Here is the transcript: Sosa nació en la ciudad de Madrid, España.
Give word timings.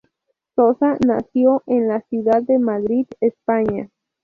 Sosa 0.55 0.97
nació 1.05 1.61
en 1.67 1.87
la 1.87 2.01
ciudad 2.01 2.41
de 2.41 2.57
Madrid, 2.57 3.05
España. 3.19 3.91